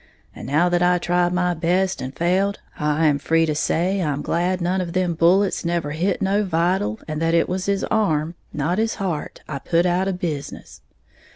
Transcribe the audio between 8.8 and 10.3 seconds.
heart, I put out of